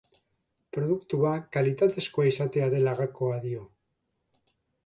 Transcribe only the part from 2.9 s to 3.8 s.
gakoa dio.